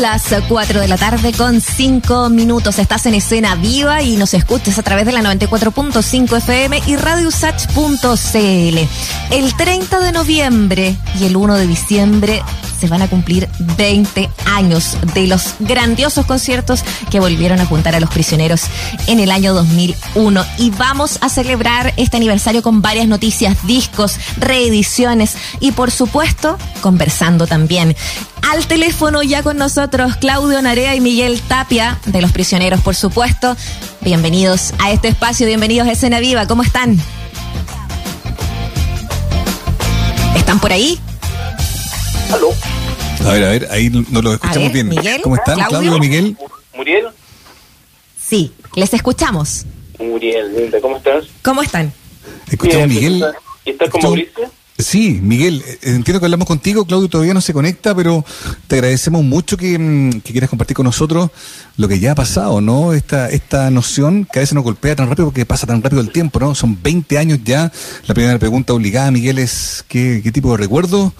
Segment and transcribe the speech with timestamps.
[0.00, 2.78] las 4 de la tarde con 5 minutos.
[2.78, 8.78] Estás en escena viva y nos escuchas a través de la 94.5 FM y radiosach.cl.
[9.30, 12.42] El 30 de noviembre y el 1 de diciembre
[12.90, 18.10] van a cumplir 20 años de los grandiosos conciertos que volvieron a juntar a los
[18.10, 18.62] prisioneros
[19.06, 20.44] en el año 2001.
[20.58, 27.46] Y vamos a celebrar este aniversario con varias noticias, discos, reediciones y por supuesto conversando
[27.46, 27.96] también.
[28.50, 33.56] Al teléfono ya con nosotros Claudio Narea y Miguel Tapia, de Los Prisioneros, por supuesto.
[34.02, 37.00] Bienvenidos a este espacio, bienvenidos a Escena Viva, ¿cómo están?
[40.36, 41.00] ¿Están por ahí?
[42.32, 42.52] Aló.
[43.24, 44.88] A ver, a ver, ahí no lo escuchamos ver, bien.
[44.88, 45.78] Miguel, ¿Cómo están, Claudio?
[45.92, 46.36] Claudio, Miguel?
[46.76, 47.04] Muriel.
[48.20, 49.64] Sí, les escuchamos.
[49.98, 51.24] Muriel, linda, ¿cómo estás?
[51.42, 51.92] ¿Cómo están?
[52.50, 53.14] Escuchamos, Bien, Miguel.
[53.22, 54.50] ¿estás- ¿Y estás con Escuchamos- Mauricio?
[54.76, 58.24] Sí, Miguel, eh, entiendo que hablamos contigo, Claudio todavía no se conecta, pero
[58.66, 61.30] te agradecemos mucho que, mm, que quieras compartir con nosotros
[61.76, 62.92] lo que ya ha pasado, ¿no?
[62.92, 66.10] Esta, esta noción que a veces nos golpea tan rápido porque pasa tan rápido el
[66.10, 66.56] tiempo, ¿no?
[66.56, 67.70] Son 20 años ya.
[68.08, 71.12] La primera pregunta obligada, Miguel, es ¿qué, qué tipo de recuerdos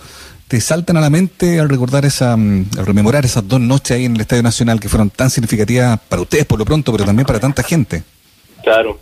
[0.48, 4.04] te saltan a la mente al recordar esa, mm, al rememorar esas dos noches ahí
[4.04, 7.26] en el Estadio Nacional que fueron tan significativas para ustedes por lo pronto, pero también
[7.26, 8.02] para tanta gente?
[8.62, 8.98] Claro.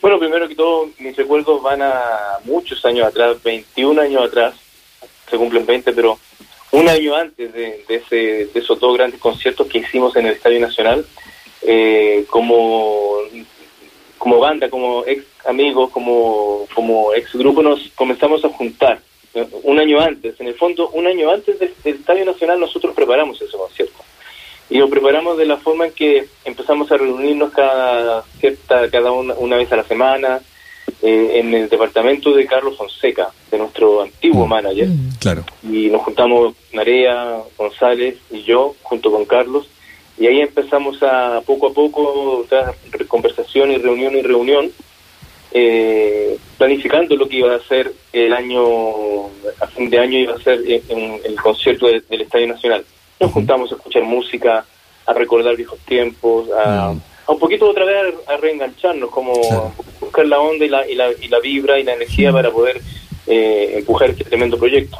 [0.00, 1.92] Bueno, primero que todo, mis recuerdos van a
[2.44, 4.54] muchos años atrás, 21 años atrás,
[5.28, 6.18] se cumplen 20, pero
[6.72, 10.60] un año antes de, ese, de esos dos grandes conciertos que hicimos en el Estadio
[10.60, 11.04] Nacional,
[11.62, 13.16] eh, como,
[14.18, 19.00] como banda, como ex amigos, como, como ex grupo, nos comenzamos a juntar.
[19.62, 23.40] Un año antes, en el fondo, un año antes del, del Estadio Nacional nosotros preparamos
[23.42, 24.02] ese concierto.
[24.68, 29.34] y lo preparamos de la forma en que empezamos a reunirnos cada cierta cada una,
[29.34, 30.40] una vez a la semana
[31.02, 34.48] eh, en el departamento de Carlos Fonseca, de nuestro antiguo Mm.
[34.50, 34.88] manager,
[35.20, 35.44] Claro.
[35.62, 39.68] y nos juntamos Narea, González y yo junto con Carlos
[40.18, 42.74] y ahí empezamos a poco a poco tras
[43.06, 44.70] conversación y reunión y reunión
[45.58, 48.60] eh, planificando lo que iba a ser el año
[49.58, 52.84] a fin de año iba a ser eh, en- el concierto de- del Estadio Nacional.
[53.18, 54.66] Nos juntamos a escuchar música
[55.06, 56.88] a recordar viejos tiempos a,
[57.26, 57.96] a un poquito otra vez
[58.28, 59.72] a, a reengancharnos como Claro.
[60.00, 62.78] buscar la onda y la, y la, y la vibra y la energía para poder
[63.26, 64.98] eh, empujar este tremendo proyecto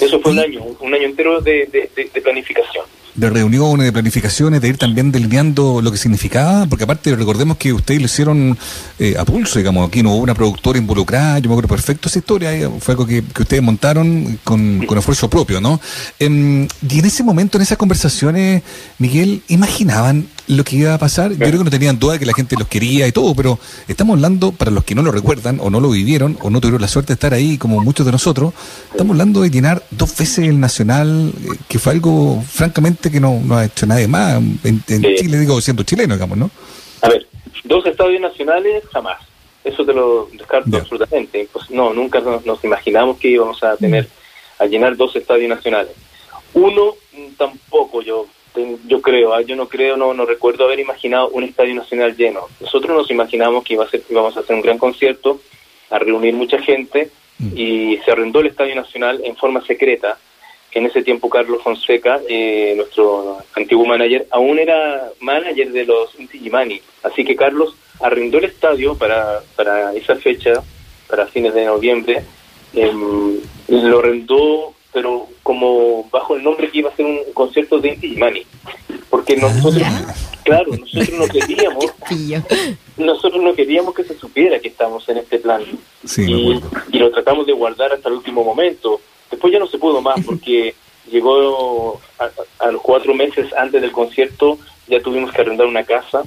[0.00, 2.84] eso fue un año, un año entero de, de- de- de planificación.
[3.14, 7.72] de reuniones, de planificaciones, de ir también delineando lo que significaba, porque aparte recordemos que
[7.72, 8.58] ustedes lo hicieron
[8.98, 12.18] eh, a pulso, digamos, aquí no hubo una productora involucrada, yo me acuerdo perfecto esa
[12.18, 15.80] historia, eh, fue algo que, que ustedes montaron con, con esfuerzo propio, ¿no?
[16.18, 18.62] Em, y en ese momento, en esas conversaciones,
[18.98, 21.32] Miguel, ¿imaginaban lo que iba a pasar?
[21.32, 23.58] Yo creo que no tenían duda de que la gente los quería y todo, pero
[23.88, 26.80] estamos hablando, para los que no lo recuerdan, o no lo vivieron, o no tuvieron
[26.80, 28.52] la suerte de estar ahí, como muchos de nosotros,
[28.90, 33.40] estamos hablando de llenar dos veces el Nacional, eh, que fue algo, francamente, que no,
[33.44, 35.02] no ha hecho nadie más en, en.
[35.16, 36.50] Chile, digo, siendo chileno, digamos, ¿no?
[37.02, 37.26] A ver,
[37.64, 39.18] dos estadios nacionales jamás.
[39.62, 41.48] Eso te lo descarto absolutamente.
[41.52, 44.08] Pues no, nunca nos, nos imaginamos que íbamos a tener
[44.58, 45.92] a llenar dos estadios nacionales.
[46.52, 48.26] Uno mm, tampoco yo
[48.86, 52.48] yo creo, ah, yo no creo, no no recuerdo haber imaginado un estadio nacional lleno.
[52.60, 55.40] Nosotros nos imaginamos que iba a ser, íbamos a hacer un gran concierto,
[55.90, 57.58] a reunir mucha gente Mm.
[57.58, 60.18] y se arrendó el estadio nacional en forma secreta.
[60.72, 66.38] En ese tiempo Carlos Fonseca, eh, nuestro antiguo manager, aún era manager de los Inti
[66.38, 66.80] Gimani.
[67.02, 70.62] Así que Carlos arrendó el estadio para, para esa fecha,
[71.08, 72.22] para fines de noviembre.
[72.76, 73.38] em,
[73.68, 78.10] lo arrendó, pero como bajo el nombre que iba a ser un concierto de Inti
[78.10, 78.46] Gimani.
[79.10, 80.14] Porque nosotros, Ah.
[80.44, 81.84] claro, nosotros no queríamos,
[82.96, 85.62] nosotros no queríamos que se supiera que estamos en este plan
[86.04, 86.60] Sí,
[86.92, 89.00] y lo tratamos de guardar hasta el último momento.
[89.30, 90.74] Después ya no se pudo más porque
[91.10, 95.84] llegó a, a- a los cuatro meses antes del concierto, ya tuvimos que arrendar una
[95.84, 96.22] casa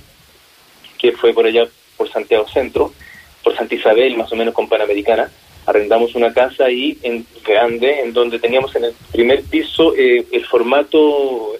[0.98, 2.92] que fue por allá por Santiago Centro,
[3.44, 5.32] por Santa Isabel, más o menos con Panamericana.
[5.68, 10.46] Arrendamos una casa ahí en grande, en donde teníamos en el primer piso eh, el
[10.46, 11.54] formato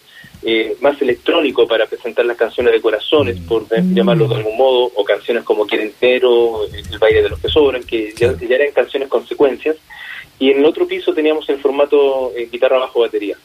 [0.44, 4.92] eh, más electrónico para presentar las canciones de corazones, por de- llamarlo de algún modo,
[4.96, 9.10] o canciones como Quierentero, El baile de los que sobran, que ya, ya eran canciones
[9.10, 9.76] consecuencias.
[10.40, 13.36] Y en el otro piso teníamos el formato eh, guitarra bajo batería.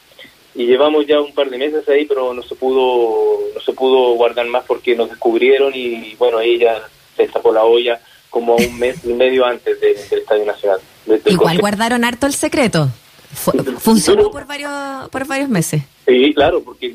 [0.54, 4.12] Y llevamos ya un par de meses ahí, pero no se pudo no se pudo
[4.14, 6.82] guardar más porque nos descubrieron y bueno, ahí ya
[7.16, 7.98] se destapó la olla
[8.32, 10.80] como un mes y medio antes de- del Estadio Nacional.
[11.26, 12.88] Igual guardaron harto el secreto.
[13.34, 14.72] Fu- funcionó por varios,
[15.10, 15.82] por varios meses.
[16.06, 16.94] Sí, claro, porque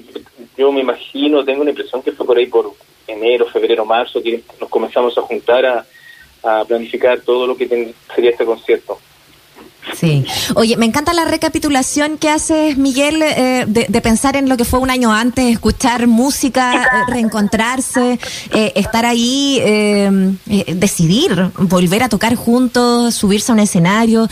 [0.58, 2.74] yo me imagino, tengo la impresión que fue por ahí por
[3.08, 5.86] enero, febrero, marzo, que nos comenzamos a juntar a,
[6.44, 9.00] a planificar todo lo que ten- sería este concierto.
[9.96, 10.26] Sí.
[10.56, 14.80] Oye, me encanta la recapitulación que haces, Miguel, eh, de, pensar en lo que fue
[14.80, 18.20] un año antes, escuchar música, eh, reencontrarse,
[18.54, 19.60] eh, estar ahí,
[20.46, 24.28] decidir, volver a tocar juntos, subirse a un escenario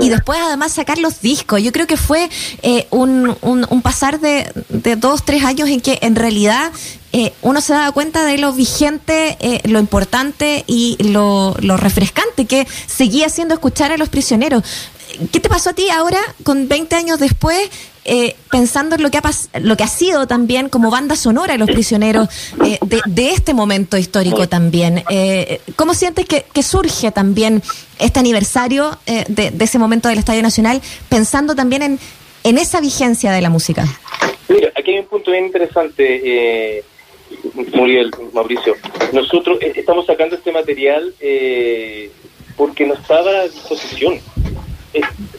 [0.00, 1.62] y después además sacar los discos.
[1.62, 2.28] Yo creo que fue
[2.90, 6.70] un, un, pasar de, de dos, tres años en que en realidad
[7.42, 13.28] uno se daba cuenta de lo vigente, lo importante y lo, lo, refrescante que seguía
[13.28, 14.62] siendo escuchar a los prisioneros.
[15.32, 17.70] ¿Qué te pasó a ti ahora, con 20 años después,
[18.04, 19.22] eh, pensando en lo que, ha
[19.60, 22.28] lo que ha sido también como banda sonora de los prisioneros
[22.64, 25.04] eh, de, este momento histórico también?
[25.10, 27.62] Eh, ¿Cómo sientes que, surge también
[27.98, 31.98] este aniversario de, ese momento del Estadio Nacional, pensando también en,
[32.44, 33.86] en esa vigencia de la música?
[34.48, 36.84] Mira, aquí hay un punto bien interesante.
[37.74, 38.76] Muriel, Mauricio,
[39.12, 41.14] nosotros estamos sacando este material
[42.56, 44.20] porque nos estaba a disposición.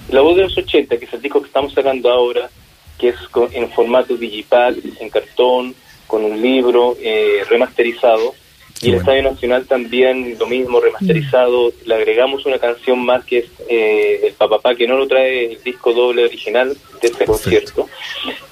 [0.09, 2.49] La voz de los 80, que es el disco que estamos sacando ahora,
[2.97, 3.15] que es
[3.53, 5.75] en formato digital, en cartón,
[6.07, 8.33] con un libro eh, remasterizado,
[8.81, 11.71] y el Estadio Nacional también lo mismo, remasterizado.
[11.85, 15.63] Le agregamos una canción más que es eh, El Papapá, que no lo trae el
[15.63, 17.87] disco doble original de este concierto.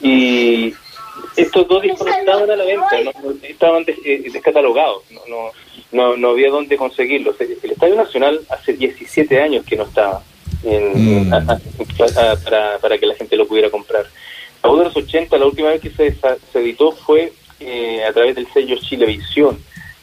[0.02, 0.74] Y
[1.36, 2.98] estos dos discos no estaban a la venta,
[3.44, 5.52] estaban eh, descatalogados, no,
[5.92, 7.40] no, no, había dónde conseguirlos.
[7.40, 10.22] El Estadio Nacional hace 17 años que no estaba.
[10.62, 11.30] Mm.
[12.44, 14.06] para, para que la gente lo pudiera comprar.
[14.62, 16.14] De los 80, la última vez que se,
[16.52, 19.58] se editó fue eh, a través del sello Chilevisión,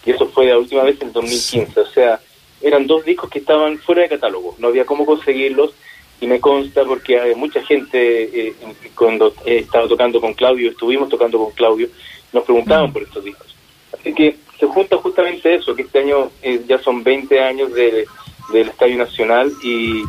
[0.05, 1.81] y eso fue la última vez en 2015.
[1.81, 2.21] O sea,
[2.61, 5.73] eran dos discos que estaban fuera de catálogo, no había cómo conseguirlos,
[6.21, 8.55] y me consta porque hay mucha gente, eh,
[8.95, 11.89] cuando estaba tocando con Claudio, estuvimos tocando con Claudio,
[12.33, 13.55] nos preguntaban por estos discos.
[13.93, 18.07] Así que se junta justamente eso, que este año eh, ya son 20 años de,
[18.53, 20.03] del Estadio Nacional y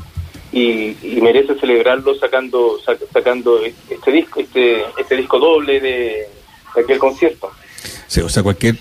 [0.52, 2.80] y, merece celebrarlo sacando
[3.12, 6.28] sacando este disco este este disco doble de
[6.76, 7.52] aquel concierto
[8.24, 8.80] o sea, cualquier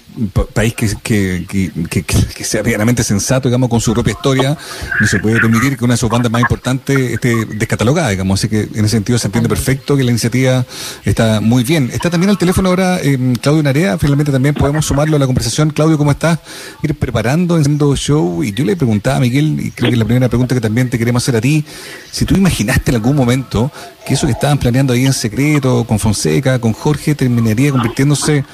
[0.52, 4.56] país que, que, que, sea realmente sensato, digamos, con su propia historia,
[5.00, 8.38] no se puede permitir que una de sus bandas más importantes esté descatalogada, digamos.
[8.40, 10.64] Así que en ese sentido se entiende perfecto que la iniciativa
[11.04, 11.90] está muy bien.
[11.92, 15.70] Está también al teléfono ahora eh, Claudio Narea, finalmente también podemos sumarlo a la conversación.
[15.70, 16.38] Claudio, ¿cómo estás?
[16.82, 18.44] Ir preparando, haciendo show.
[18.44, 20.98] Y yo le preguntaba a Miguel, y creo que la primera pregunta que también te
[20.98, 21.64] queremos hacer a ti,
[22.12, 23.72] si tú imaginaste en algún momento
[24.06, 28.44] que eso que estaban planeando ahí en secreto, con Fonseca, con Jorge, terminaría convirtiéndose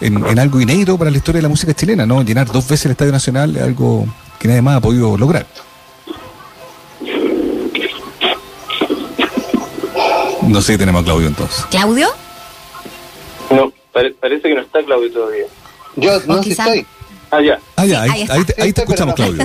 [0.00, 2.22] en, en, algo inédito para la historia de la música chilena, ¿no?
[2.22, 4.06] Llenar dos veces el Estadio Nacional es algo
[4.38, 5.46] que nadie más ha podido lograr.
[10.42, 11.64] No sé si tenemos a Claudio entonces.
[11.70, 12.08] ¿Claudio?
[13.50, 15.44] No, parece que no está Claudio todavía.
[15.96, 16.86] Yo no sé estoy.
[17.32, 17.58] Ah, ya.
[17.76, 19.44] Ah, ya, ahí, ahí, te, ahí te escuchamos, Claudio.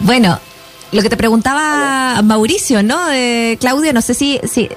[0.00, 0.40] bueno,
[0.92, 3.10] lo que te preguntaba Mauricio, ¿no?
[3.12, 4.68] Eh, Claudio, no sé si, si,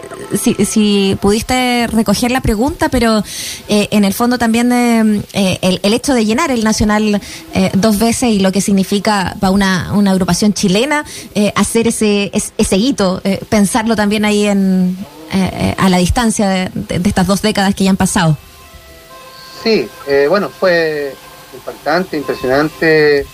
[0.66, 3.24] si, pudiste recoger la pregunta, pero
[3.68, 7.22] eh, en el fondo también eh, el, el, hecho de llenar el Nacional
[7.74, 11.06] dos veces y lo que significa para una, una agrupación chilena
[11.56, 14.98] hacer ese, ese, hito, pensarlo también ahí en,
[15.78, 18.38] a la distancia de, de, estas dos décadas que ya han pasado.
[19.64, 19.88] Sí,
[20.30, 21.16] bueno, fue
[21.54, 23.26] impactante, impresionante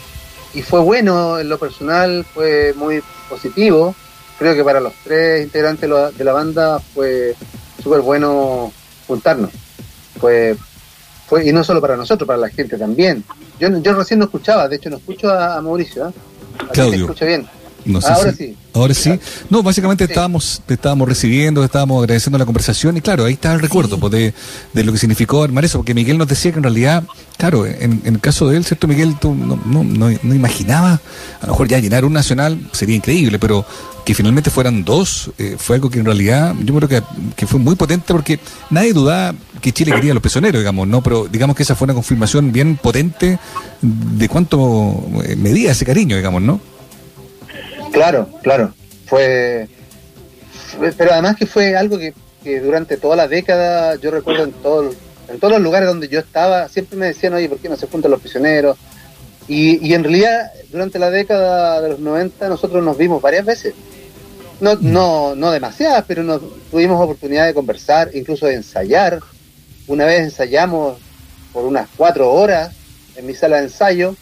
[0.54, 3.96] y fue bueno en lo personal, fue muy positivo.
[4.38, 7.36] Creo que para los tres integrantes de la banda fue
[7.82, 8.72] súper bueno
[9.08, 9.52] juntarnos.
[10.20, 10.56] Fue,
[11.28, 13.24] fue, y no solo para nosotros, para la gente también.
[13.60, 16.08] Yo, yo recién no escuchaba, de hecho no escucho a, Mauricio.
[16.08, 16.14] ¿eh?
[16.72, 17.02] Claudio.
[17.02, 17.48] escucha bien.
[18.04, 18.56] Ahora sí.
[18.74, 19.20] Ahora sí.
[19.50, 23.60] No, básicamente estábamos te estábamos recibiendo, estábamos agradeciendo la conversación y claro, ahí está el
[23.60, 24.34] recuerdo pues, de,
[24.74, 27.04] de, lo que significó armar eso, porque Miguel nos decía que en realidad,
[27.38, 29.16] claro, en, en el caso de él, ¿cierto, Miguel?
[29.20, 31.00] Tú no, no, no, no imaginabas,
[31.42, 33.66] a lo mejor ya llenar un nacional sería increíble, pero
[34.06, 37.04] que finalmente fueran dos, eh, fue algo que en realidad yo creo que,
[37.36, 41.04] que, fue muy potente porque nadie dudaba que Chile quería a los prisioneros, digamos, ¿no?
[41.04, 43.38] Pero digamos que esa fue una confirmación bien potente
[43.82, 46.60] de cuánto eh, medía ese cariño, digamos, ¿no?
[47.92, 48.74] Claro, claro.
[49.06, 49.68] Fue.
[50.98, 52.14] Pero además que fue algo que,
[52.62, 54.92] durante toda la década, yo recuerdo en, todo,
[55.28, 57.88] en todos los lugares donde yo estaba, siempre me decían, oye, ¿por qué no se
[57.88, 58.78] juntan los prisioneros?
[59.48, 63.74] Y, y en realidad, durante la década de los 90, nosotros nos vimos varias veces.
[64.62, 64.92] No, mm.
[64.92, 69.20] no, no demasiadas, pero nos tuvimos oportunidad de conversar, incluso de ensayar.
[69.88, 71.00] Una vez ensayamos
[71.52, 72.72] por unas cuatro horas
[73.16, 74.16] en mi sala de ensayo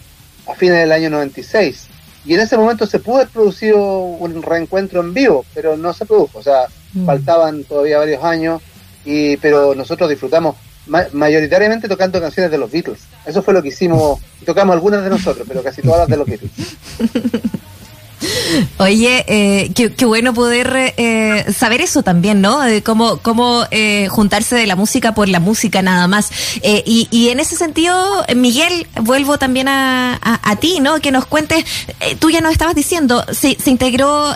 [0.47, 1.86] a fines del año 96
[2.27, 6.05] y en ese momento se pudo haber producido un reencuentro en vivo, pero no se
[6.05, 7.05] produjo, o sea, mm.
[7.05, 8.61] faltaban todavía varios años,
[9.05, 10.57] y pero nosotros disfrutamos
[11.13, 12.99] mayoritariamente tocando canciones de los Beatles.
[13.25, 16.27] Eso fue lo que hicimos, tocamos algunas de nosotros, pero casi todas las de los
[16.27, 16.51] Beatles.
[18.77, 22.61] Oye, eh, qué, bueno poder eh, saber eso también, ¿no?
[22.61, 26.31] De cómo, cómo eh, juntarse de la música por la música nada más.
[26.61, 27.95] Eh, y, y, en ese sentido,
[28.35, 30.99] Miguel, vuelvo también a, a, ti, ¿no?
[30.99, 31.63] Que nos cuentes,
[31.99, 34.35] eh, tú ya nos estabas diciendo, se, se integró a,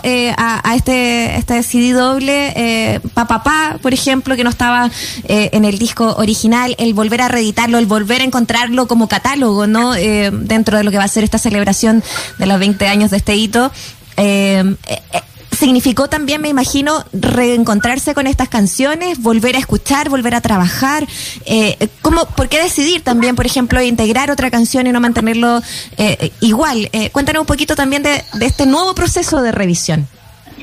[0.70, 4.90] a, este, este CD doble, Papá, por ejemplo, que no estaba
[5.24, 9.92] en el disco original, el volver a reeditarlo, el volver a encontrarlo como catálogo, ¿no?
[9.92, 12.02] dentro de lo que va a ser esta celebración
[12.38, 13.72] de los 20 años de este hito.
[14.16, 15.20] Eh, eh,
[15.62, 21.06] significó también, me imagino, reencontrarse con estas canciones, volver a escuchar, volver a trabajar.
[21.46, 25.60] Eh, ¿cómo, ¿Por qué decidir también, por ejemplo, integrar otra canción y no mantenerlo
[25.98, 26.88] eh, igual?
[26.92, 30.08] Eh, cuéntanos un poquito también de, de, este nuevo proceso de revisión.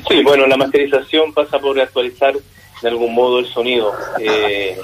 [0.06, 2.34] Sí, bueno, la masterización pasa por actualizar
[2.82, 3.92] de algún modo el sonido.
[4.20, 4.76] Eh,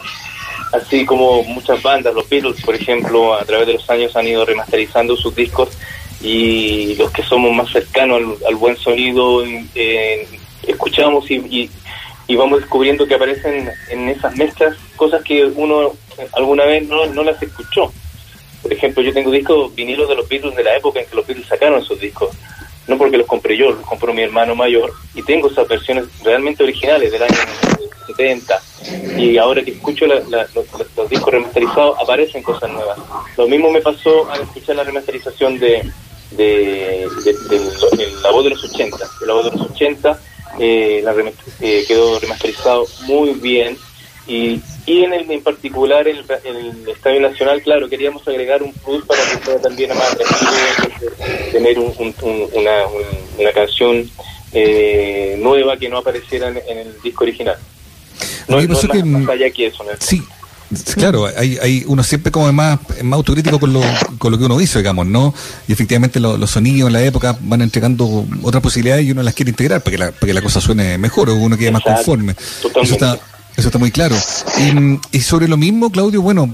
[0.73, 4.46] así como muchas bandas, los Beatles, por ejemplo, a través de los años han ido
[4.46, 5.70] remasterizando sus discos
[6.20, 9.44] y los que somos más cercanos al, buen sonido
[9.75, 10.26] eh,
[10.66, 11.70] escuchamos y,
[12.28, 15.92] y, vamos descubriendo que aparecen en esas mezclas cosas que uno
[16.32, 17.92] alguna vez no, no las escuchó.
[18.62, 21.26] Por ejemplo, yo tengo discos vinilos de los Beatles de la época en que los
[21.26, 22.30] Beatles sacaron esos discos.
[22.88, 26.62] No porque los compré yo, los compró mi hermano mayor y tengo esas versiones realmente
[26.62, 27.37] originales del año
[28.06, 28.62] 70
[29.18, 32.96] y ahora que escucho la, la, los, los, discos remasterizados aparecen cosas nuevas.
[33.37, 35.90] Lo mismo me pasó al escuchar la remasterización de,
[36.33, 37.59] de, de, de,
[37.97, 38.97] de, la voz de los 80.
[39.21, 40.21] De la voz de los 80
[40.59, 41.14] eh, la
[41.61, 43.76] eh, quedó remasterizado muy bien
[44.26, 49.04] y, y en el en particular el, el Estadio Nacional, claro, queríamos agregar un plus
[49.04, 51.11] para que sea también más atractivo
[51.52, 52.87] tener un, un, un, una,
[53.38, 54.11] una canción
[54.52, 57.56] eh, nueva que no apareciera en, en el disco original.
[58.49, 59.85] No, no es más, que, más allá que eso.
[59.85, 59.90] ¿no?
[59.99, 60.23] Sí,
[60.94, 63.80] Claro, hay, hay uno siempre como es más, más autocrítico con lo,
[64.18, 65.32] con lo que uno hizo, digamos, ¿no?
[65.68, 69.35] Y efectivamente lo, los sonidos en la época van entregando otras posibilidades y uno las
[69.35, 71.82] quiere integrar para que la, para que la cosa suene mejor o uno quede más
[71.82, 72.35] conforme.
[72.62, 72.80] Totalmente.
[72.82, 73.20] Eso está,
[73.56, 74.16] eso está muy claro.
[74.58, 76.52] Y, y, sobre lo mismo, Claudio, bueno,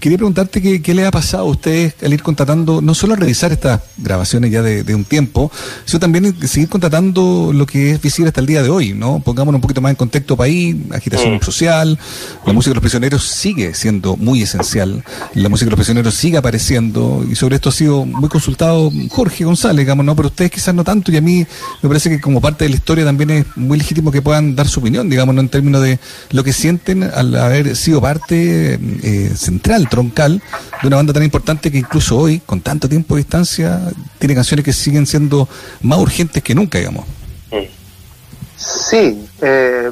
[0.00, 3.16] quería preguntarte qué, qué le ha pasado a ustedes al ir contratando, no solo a
[3.16, 5.50] revisar estas grabaciones ya de, de, un tiempo,
[5.84, 9.20] sino también seguir contratando lo que es visible hasta el día de hoy, ¿no?
[9.20, 11.40] Pongámonos un poquito más en contexto país, agitación mm.
[11.40, 11.98] social,
[12.44, 16.36] la música de los prisioneros sigue siendo muy esencial, la música de los prisioneros sigue
[16.36, 20.16] apareciendo, y sobre esto ha sido muy consultado Jorge González, digamos, ¿no?
[20.16, 21.46] Pero ustedes quizás no tanto, y a mí
[21.82, 24.66] me parece que como parte de la historia también es muy legítimo que puedan dar
[24.66, 25.40] su opinión, digamos, ¿no?
[25.40, 25.98] En términos de
[26.30, 30.42] lo que sienten al haber sido parte eh, central, troncal,
[30.82, 33.80] de una banda tan importante que incluso hoy, con tanto tiempo de distancia,
[34.18, 35.48] tiene canciones que siguen siendo
[35.82, 37.04] más urgentes que nunca, digamos.
[38.56, 39.90] Sí, eh,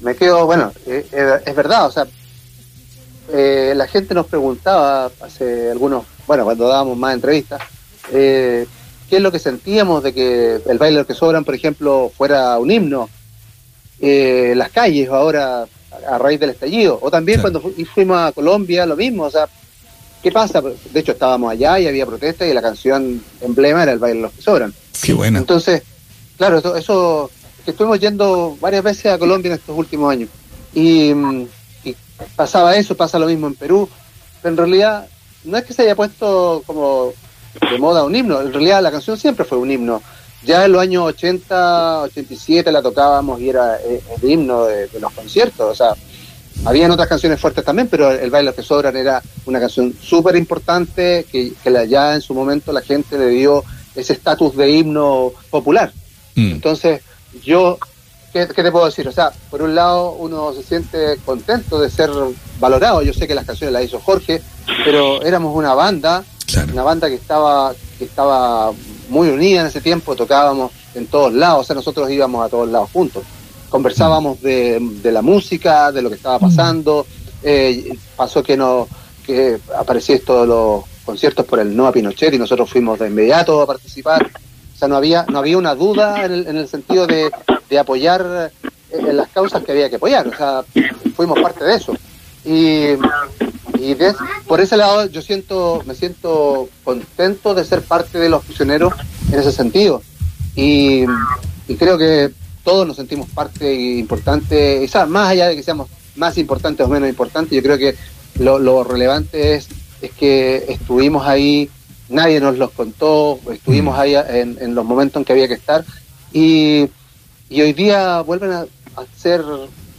[0.00, 1.06] me quedo, bueno, eh,
[1.44, 2.06] es verdad, o sea,
[3.32, 7.60] eh, la gente nos preguntaba hace algunos, bueno, cuando dábamos más entrevistas,
[8.10, 8.66] qué
[9.10, 13.10] es lo que sentíamos de que el baile que sobran, por ejemplo, fuera un himno
[14.00, 15.66] eh, las calles ahora
[16.08, 16.98] a raíz del estallido.
[17.02, 19.24] O también cuando fu fuimos a Colombia, lo mismo.
[19.24, 19.48] O sea,
[20.22, 20.60] ¿qué pasa?
[20.60, 24.22] De hecho, estábamos allá y había protesta y la canción emblema era el baile de
[24.22, 24.74] los que sobran.
[25.02, 25.38] Qué bueno.
[25.38, 25.82] Entonces,
[26.36, 27.30] claro, eso, eso
[27.64, 30.28] que estuvimos yendo varias veces a Colombia en estos últimos años.
[30.74, 31.12] Y,
[31.84, 31.96] y
[32.36, 33.88] pasaba eso, pasa lo mismo en Perú.
[34.42, 35.06] Pero en realidad,
[35.44, 37.12] no es que se haya puesto como
[37.70, 40.00] de moda un himno, en realidad la canción siempre fue un himno
[40.42, 45.12] ya en los años 80, 87 la tocábamos y era el himno de, de los
[45.12, 45.94] conciertos, o sea,
[46.64, 51.26] habían otras canciones fuertes también, pero el baile que sobran era una canción súper importante
[51.30, 55.32] que, que la, ya en su momento la gente le dio ese estatus de himno
[55.50, 55.92] popular.
[56.34, 56.52] Mm.
[56.52, 57.00] Entonces,
[57.42, 57.78] yo,
[58.32, 59.08] ¿qué, ¿qué, te puedo decir?
[59.08, 62.10] O sea, por un lado uno se siente contento de ser
[62.58, 64.42] valorado, yo sé que las canciones las hizo Jorge,
[64.84, 66.72] pero éramos una banda, claro.
[66.72, 68.72] una banda que estaba, que estaba
[69.10, 72.68] muy unida en ese tiempo, tocábamos en todos lados, o sea, nosotros íbamos a todos
[72.68, 73.22] lados juntos.
[73.68, 77.06] Conversábamos de, de la música, de lo que estaba pasando,
[77.42, 78.88] eh, pasó que no
[79.24, 83.08] que apareció esto de los conciertos por el no a Pinochet y nosotros fuimos de
[83.08, 84.26] inmediato a participar.
[84.74, 87.30] O sea, no había, no había una duda en el, en el sentido de,
[87.68, 88.50] de apoyar
[88.90, 90.26] en las causas que había que apoyar.
[90.26, 90.64] O sea,
[91.14, 91.94] fuimos parte de eso.
[92.44, 92.96] Y,
[93.80, 93.96] y
[94.46, 98.92] por ese lado yo siento me siento contento de ser parte de los prisioneros
[99.32, 100.02] en ese sentido.
[100.54, 101.04] Y,
[101.68, 102.30] y creo que
[102.64, 107.08] todos nos sentimos parte importante sea, más allá de que seamos más importantes o menos
[107.08, 107.96] importantes yo creo que
[108.38, 109.68] lo, lo relevante es
[110.02, 111.70] es que estuvimos ahí
[112.08, 115.84] nadie nos los contó estuvimos ahí en, en los momentos en que había que estar.
[116.32, 116.88] Y,
[117.48, 118.60] y hoy día vuelven a,
[118.96, 119.42] a ser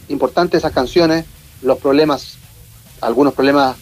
[0.10, 1.26] importantes esas canciones
[1.62, 2.38] los problemas
[3.02, 3.76] algunos problemas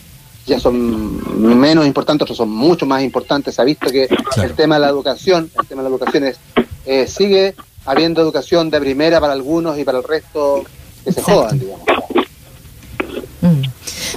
[0.46, 3.56] ya son menos importantes, otros son mucho más importantes.
[3.56, 4.08] Se ha visto que
[4.42, 6.40] el tema de la educación, el tema de la educación es,
[6.86, 10.64] eh, sigue habiendo educación de primera para algunos y para el resto
[11.04, 11.86] que se jodan, digamos.
[13.42, 13.62] Mm.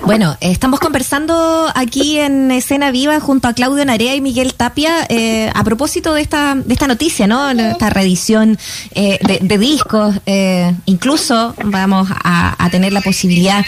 [0.04, 5.50] Bueno, estamos conversando aquí en Escena Viva junto a Claudio Narea y Miguel Tapia eh,
[5.54, 7.50] a propósito de esta, de esta noticia, ¿no?
[7.50, 8.58] Esta reedición
[8.94, 10.16] eh, de, discos.
[10.26, 13.62] Eh, incluso vamos a, tener la posibilidad,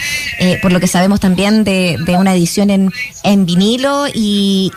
[0.63, 2.91] por lo que sabemos también, de, una edición en,
[3.23, 4.71] en vinilo y,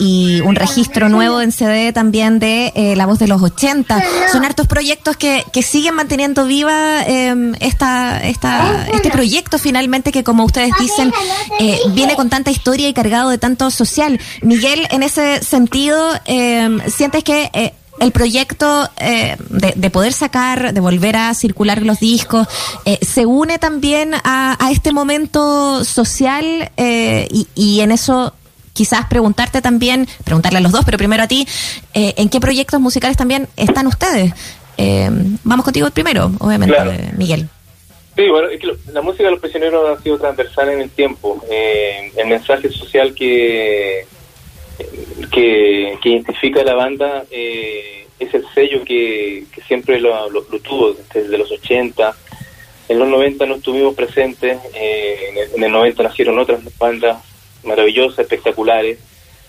[0.44, 4.02] un registro nuevo en CD también de La Voz de los 80.
[4.30, 10.44] Son hartos proyectos que, que siguen manteniendo viva esta, esta, este proyecto finalmente que, como
[10.44, 11.12] ustedes dicen,
[11.60, 14.20] eh, viene con tanta historia y cargado de tanto social.
[14.42, 18.88] Miguel, en ese sentido, eh, ¿sientes que eh, el proyecto
[19.50, 22.46] de, poder sacar, de volver a circular los discos,
[23.02, 28.34] se une también a, este momento social y, en eso
[28.72, 31.48] quizás preguntarte también, preguntarle a los dos, pero primero a ti,
[31.92, 34.32] ¿en qué proyectos musicales también están ustedes?
[35.42, 37.48] vamos contigo primero, obviamente, Miguel.
[38.18, 38.48] Sí, bueno,
[38.92, 41.40] la música de los prisioneros ha sido transversal en el tiempo.
[41.48, 44.04] Eh, el mensaje social que,
[45.30, 50.28] que, identifica la banda eh, es el sello que, siempre lo,
[50.64, 52.16] tuvo desde los 80.
[52.88, 57.22] En los 90 no estuvimos presentes, eh, en, el, 90 nacieron otras bandas
[57.62, 58.98] maravillosas, espectaculares,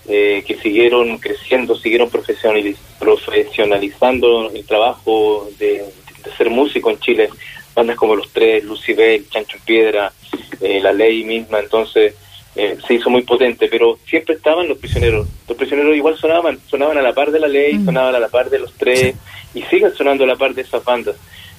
[0.06, 5.86] que siguieron creciendo, siguieron profesionalizando el trabajo de,
[6.24, 7.30] de ser músico en Chile
[7.74, 10.12] bandas como Los Tres, Lucibel, Chancho en Piedra,
[10.60, 12.14] eh, La Ley misma, entonces
[12.56, 15.26] eh, se hizo muy potente, pero siempre estaban los prisioneros.
[15.48, 17.84] Los prisioneros igual sonaban, sonaban a la par de La Ley, mm.
[17.86, 19.14] sonaban a la par de Los Tres,
[19.54, 21.16] y siguen sonando a la par de esas bandas.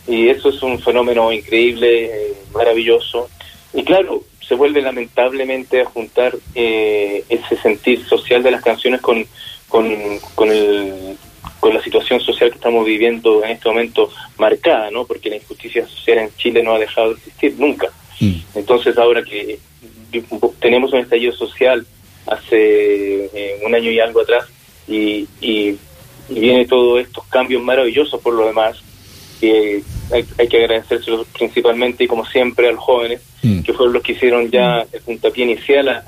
[0.08, 3.30] Y eso es un fenómeno increíble, eh, maravilloso.
[3.74, 9.25] Y claro, se vuelve lamentablemente a juntar ese sentir social de las canciones con,
[9.70, 11.18] con, con el
[11.62, 15.06] con la situación social que estamos viviendo en este momento marcada, ¿no?
[15.06, 17.88] Porque la injusticia social en Chile no ha dejado de existir nunca.
[18.20, 18.34] Mm.
[18.56, 19.60] Entonces ahora que
[20.60, 21.86] tenemos un estallido social
[22.25, 24.46] hace eh, un año y algo atrás
[24.88, 25.77] y, y,
[26.29, 28.81] viene todos estos cambios maravillosos por lo demás,
[29.40, 33.62] que hay, que agradecérselos principalmente y como siempre a los jóvenes, mm.
[33.62, 36.03] que fueron los que hicieron ya el puntapié inicial a,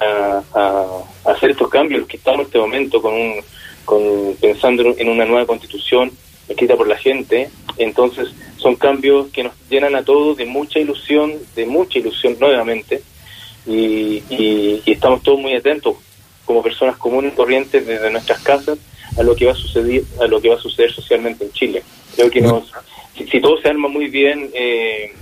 [0.00, 3.40] a, a hacer estos cambios, que estamos en este momento con un
[3.84, 6.10] con, pensando en una nueva constitución
[6.48, 7.50] escrita por la gente.
[7.76, 13.02] Entonces son cambios que nos llenan a todos de mucha ilusión, de mucha ilusión nuevamente,
[13.66, 14.22] y,
[14.86, 15.96] estamos todos muy atentos
[16.44, 18.78] como personas comunes y corrientes desde nuestras casas
[19.18, 21.82] a lo que va a suceder, a lo que va a suceder socialmente en Chile.
[22.14, 22.70] Creo que nos,
[23.16, 25.12] si, todo se arma muy bien, eh,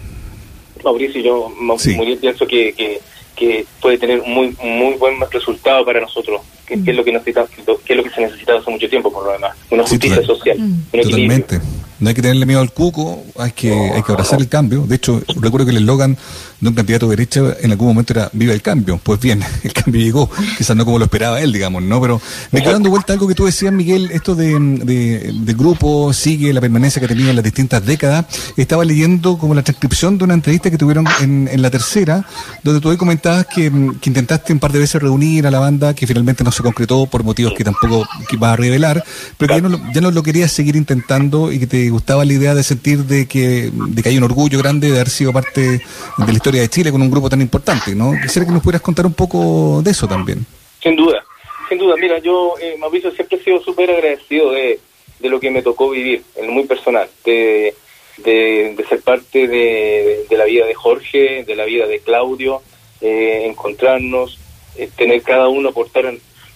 [0.82, 1.50] Mauricio y yo
[1.84, 3.00] bien pienso que, que,
[3.34, 7.46] que puede tener un muy, muy buen resultado para nosotros que, es lo que necesita,
[7.46, 10.58] que es lo que se necesita hace mucho tiempo por lo demás, una justicia social.
[10.58, 11.02] Mm.
[11.02, 11.60] Totalmente.
[12.02, 14.84] No hay que tenerle miedo al cuco, hay que, hay que abrazar el cambio.
[14.88, 16.18] De hecho, recuerdo que el eslogan
[16.60, 18.98] de un candidato de derecha en algún momento era viva el cambio.
[19.00, 22.00] Pues bien, el cambio llegó, quizás no como lo esperaba él, digamos, ¿no?
[22.00, 26.52] Pero me quedo dando vuelta algo que tú decías, Miguel, esto de, de, grupo, sigue
[26.52, 28.26] la permanencia que ha tenido en las distintas décadas.
[28.56, 32.26] Estaba leyendo como la transcripción de una entrevista que tuvieron en, en la tercera,
[32.64, 35.94] donde tú ahí comentabas que, que, intentaste un par de veces reunir a la banda,
[35.94, 39.04] que finalmente no se concretó por motivos que tampoco vas a revelar,
[39.38, 42.32] pero que ya no, ya no lo querías seguir intentando y que te gustaba la
[42.32, 45.60] idea de sentir de que, de que hay un orgullo grande de haber sido parte
[45.60, 48.12] de la historia de Chile con un grupo tan importante, ¿no?
[48.20, 50.44] Quisiera que nos pudieras contar un poco de eso también.
[50.82, 51.24] Sin duda,
[51.68, 51.94] sin duda.
[51.96, 54.80] Mira, yo, eh, Mauricio, siempre he sido súper agradecido de,
[55.20, 57.74] de lo que me tocó vivir, en lo muy personal, de,
[58.18, 62.62] de, ser parte de, de, la vida de Jorge, de la vida de Claudio,
[63.00, 64.38] eh, encontrarnos,
[64.76, 66.12] eh, tener cada uno aportar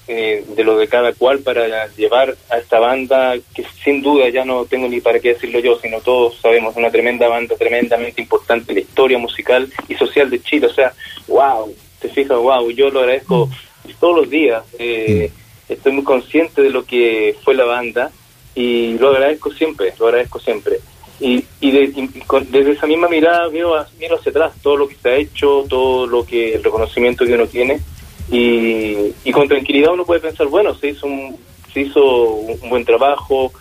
[0.09, 4.45] eh, de lo de cada cual para llevar a esta banda, que sin duda ya
[4.45, 8.71] no tengo ni para qué decirlo yo, sino todos sabemos, una tremenda banda, tremendamente importante
[8.71, 10.69] en la historia musical y social de Chile.
[10.69, 10.93] O sea,
[11.27, 13.51] wow, te fijas, wow, yo lo agradezco
[13.99, 14.63] todos los días.
[14.79, 15.33] Eh,
[15.69, 18.13] estoy muy consciente de lo que fue la banda
[18.55, 20.79] y lo agradezco siempre, lo agradezco siempre.
[21.19, 25.17] Y, y, desde esa misma mirada miro, miro hacia atrás todo lo que se ha
[25.17, 27.81] hecho, todo lo que el reconocimiento que uno tiene
[28.31, 31.37] y, y con tranquilidad uno puede pensar, bueno, se hizo un,
[31.73, 33.53] se hizo un buen trabajo,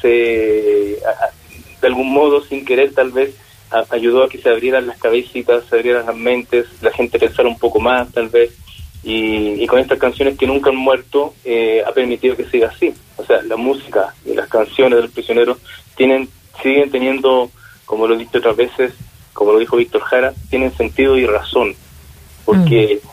[0.00, 0.98] se
[1.80, 3.34] de algún modo, sin querer tal vez,
[3.90, 7.58] ayudó a que se abrieran las cabecitas, se abrieran las mentes, la gente pensara un
[7.58, 8.52] poco más tal vez,
[9.02, 12.94] y, con estas canciones que nunca han muerto, eh, ha permitido que siga así.
[13.16, 15.58] O sea, la música y las canciones de los prisioneros
[15.96, 16.28] tienen,
[16.62, 17.50] siguen teniendo,
[17.84, 18.92] como lo he dicho otras veces,
[19.32, 21.74] como lo dijo Víctor Jara, tienen sentido y razón,
[22.44, 23.00] porque...
[23.02, 23.11] Mm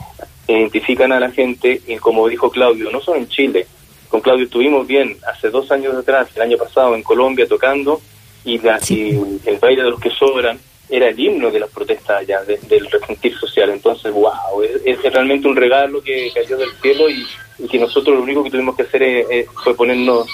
[0.53, 3.67] identifican a la gente y como dijo Claudio, no solo en Chile,
[4.09, 8.01] con Claudio estuvimos bien hace dos años atrás, el año pasado en Colombia tocando
[8.43, 9.12] y, la, y
[9.45, 10.59] el baile de los que sobran
[10.89, 13.69] era el himno de las protestas allá, del resentir social.
[13.69, 17.25] Entonces, wow, es, realmente un regalo que cayó del cielo y,
[17.67, 20.27] que nosotros lo único que tuvimos que hacer fue ponernos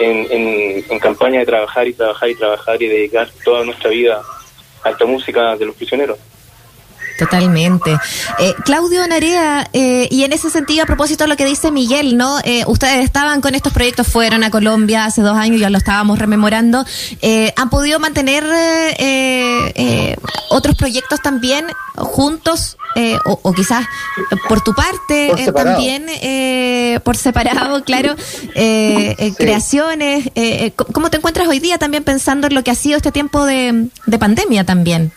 [0.00, 4.22] en, en, campaña de trabajar y trabajar y trabajar y dedicar toda nuestra vida
[4.82, 6.18] a esta música de los prisioneros.
[7.18, 7.96] Totalmente.
[8.38, 12.16] Eh, Claudio Narea, eh, y en ese sentido, a propósito de lo que dice Miguel,
[12.16, 12.38] ¿no?
[12.42, 16.18] Eh, ustedes estaban con estos proyectos, fueron a Colombia hace dos años, ya lo estábamos
[16.18, 16.84] rememorando.
[17.22, 18.44] Eh, ¿Han podido mantener
[20.50, 22.76] otros proyectos también juntos?
[23.24, 23.84] O, quizás
[24.48, 26.06] por tu parte también
[27.02, 28.14] por separado, claro,
[29.36, 30.30] creaciones.
[30.92, 34.18] ¿Cómo te encuentras hoy día también pensando en lo que ha sido este tiempo de
[34.18, 35.12] pandemia también?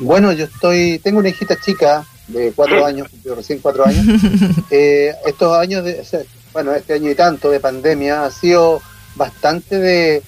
[0.00, 4.04] Bueno, yo estoy, tengo una hijita chica de cuatro años, recién cuatro años.
[4.70, 6.04] Eh, estos años, de,
[6.52, 8.80] bueno, este año y tanto de pandemia ha sido
[9.14, 10.22] bastante de,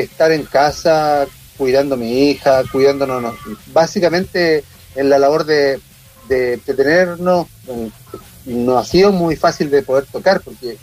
[0.00, 1.26] estar en casa
[1.56, 3.34] cuidando a mi hija, cuidándonos,
[3.72, 5.80] básicamente en la labor de,
[6.28, 7.48] de, tenernos,
[8.46, 10.76] no ha sido muy fácil de poder tocar porque,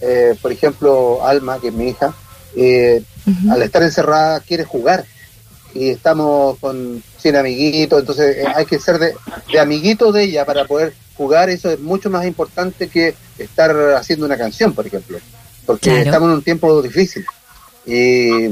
[0.00, 2.14] eh, por ejemplo, Alma, que es mi hija,
[2.56, 3.02] eh,
[3.50, 5.04] al estar encerrada quiere jugar
[5.74, 9.14] y estamos con sin amiguitos, entonces eh, hay que ser de,
[9.52, 14.26] de amiguito de ella para poder jugar, eso es mucho más importante que estar haciendo
[14.26, 15.18] una canción, por ejemplo,
[15.64, 17.24] porque estamos en un tiempo difícil.
[17.84, 18.46] Y,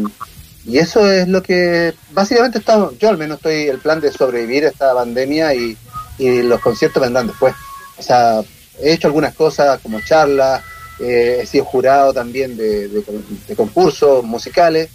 [0.67, 4.65] y eso es lo que básicamente estamos, yo al menos estoy el plan de sobrevivir
[4.65, 5.77] a esta pandemia y,
[6.19, 7.55] y los conciertos vendrán después.
[7.97, 8.41] O sea,
[8.81, 10.63] he hecho algunas cosas como charlas,
[10.99, 14.89] eh, he sido jurado también de, de concursos musicales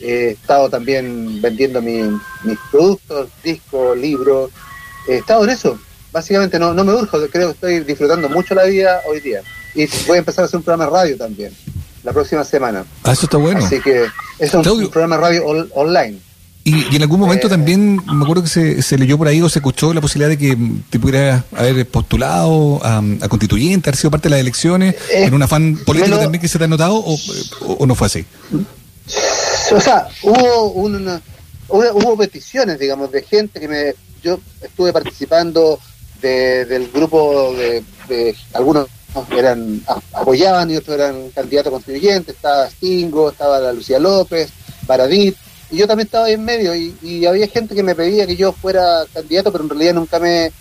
[0.00, 4.50] he estado también vendiendo mis productos, discos, libros,
[5.08, 5.78] he estado en eso.
[6.12, 9.42] Básicamente no, no me urjo, creo que estoy disfrutando mucho la vida hoy día.
[9.74, 11.52] Y voy a empezar a hacer un programa de radio también,
[12.02, 12.84] la próxima semana.
[13.04, 13.64] Ah, eso está bueno.
[13.64, 14.06] Así que
[14.38, 16.18] es un, programa de radio online.
[16.64, 19.48] Y, en algún momento eh, también, me acuerdo que se, se, leyó por ahí o
[19.48, 20.56] se escuchó la posibilidad de que
[20.90, 25.42] te pudieras haber postulado a, constituyente, haber sido parte de las elecciones, eh, en un
[25.42, 28.26] afán político también que se te ha notado, o no fue así?
[29.72, 31.20] o sea, hubo una,
[31.68, 35.78] hubo peticiones, digamos, de gente que me, yo estuve participando
[36.20, 38.88] del grupo de, algunos
[39.30, 44.50] eran apoyaban y otros eran candidatos constituyentes, estaba Stingo, estaba la Lucía López,
[44.86, 45.36] Baradit,
[45.70, 48.52] y yo también estaba ahí en medio, y, había gente que me pedía que yo
[48.52, 50.52] fuera candidato, pero en realidad nunca me,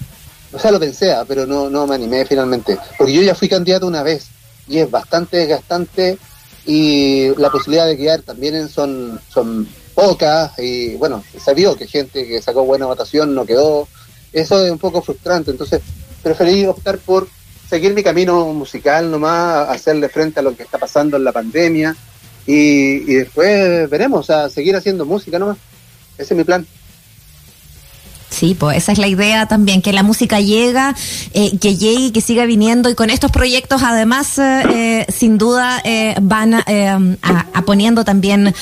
[0.52, 3.48] o sea, lo pensé, ah, pero no, no me animé finalmente, porque yo ya fui
[3.48, 4.28] candidato una vez,
[4.68, 6.18] y es bastante desgastante
[6.68, 12.28] y la posibilidad de quedar también son, son pocas y bueno, se vio que gente
[12.28, 13.88] que sacó buena votación no quedó.
[14.34, 15.82] Eso es un poco frustrante, entonces
[16.22, 17.28] preferí optar por
[17.70, 21.96] seguir mi camino musical nomás, hacerle frente a lo que está pasando en la pandemia
[22.46, 25.58] y, y después veremos, o sea, seguir haciendo música nomás.
[26.18, 26.68] Ese es mi plan.
[28.30, 30.94] Sí, pues esa es la idea también, que la música llega,
[31.34, 35.82] eh, que llegue, que siga viniendo y con estos proyectos además eh, eh sin duda
[35.84, 36.64] eh, van a,
[37.66, 38.54] poniendo también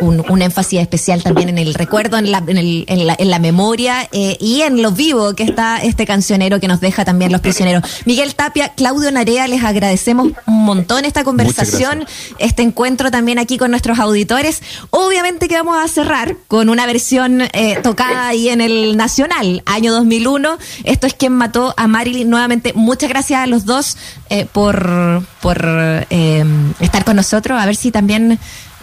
[0.00, 3.30] un, un, énfasis especial también en el recuerdo, en la, en, el, en la, en
[3.30, 7.40] la memoria y en lo vivo que está este cancionero que nos deja también los
[7.40, 7.82] prisioneros.
[8.04, 12.06] Miguel Tapia, Claudio Narea, les agradecemos un montón esta conversación,
[12.38, 14.62] este encuentro también aquí con nuestros auditores.
[14.90, 17.42] Obviamente que vamos a cerrar con una versión
[17.82, 20.58] tocada y en el Nacional, año 2001.
[20.84, 22.28] Esto es quien mató a Marilyn.
[22.28, 23.96] Nuevamente, muchas gracias a los dos
[24.30, 26.44] eh, por, por eh,
[26.80, 27.60] estar con nosotros.
[27.60, 28.38] A ver si también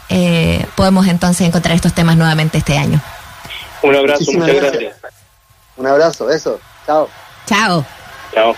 [0.10, 3.02] eh, podemos entonces encontrar estos temas nuevamente este año.
[3.82, 4.96] Un abrazo, muchas gracias.
[5.78, 6.60] Un abrazo, eso.
[6.86, 7.10] Chao.
[7.48, 7.86] Chao.
[8.34, 8.56] Chao.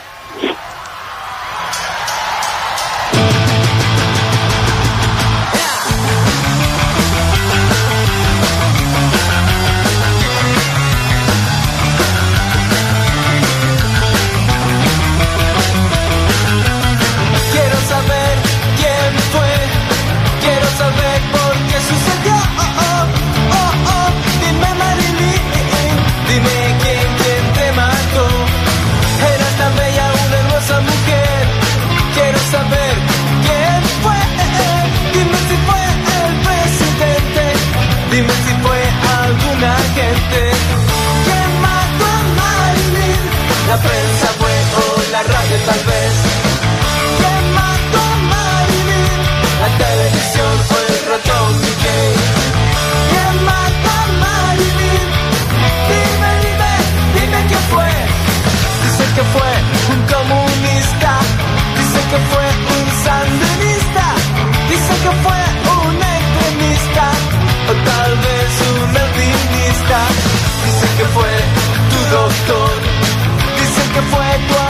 [72.13, 72.69] Doctor.
[73.57, 74.62] Dicen que fue tu